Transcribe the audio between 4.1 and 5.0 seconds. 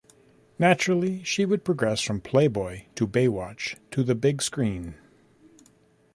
big screen.